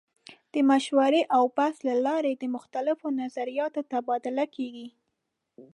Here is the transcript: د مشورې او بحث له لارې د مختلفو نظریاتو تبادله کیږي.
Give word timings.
د 0.53 0.55
مشورې 0.69 1.21
او 1.35 1.43
بحث 1.57 1.75
له 1.87 1.95
لارې 2.07 2.31
د 2.37 2.43
مختلفو 2.55 3.07
نظریاتو 3.21 3.81
تبادله 3.91 4.45
کیږي. 4.55 4.87